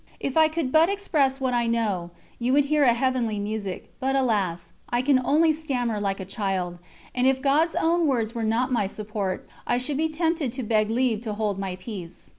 [0.19, 2.09] If I could but express what I know,
[2.39, 4.73] you would hear a heavenly music; but alas!
[4.89, 6.79] I can only stammer like a child,
[7.13, 10.89] and if God's own words were not my support, I should be tempted to beg
[10.89, 12.29] leave to hold my peace.